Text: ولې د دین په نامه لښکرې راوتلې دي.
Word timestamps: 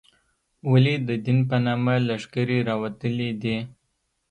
ولې 0.71 0.95
د 1.07 1.09
دین 1.25 1.39
په 1.49 1.57
نامه 1.65 1.93
لښکرې 2.07 2.59
راوتلې 2.69 3.29
دي. 3.41 3.57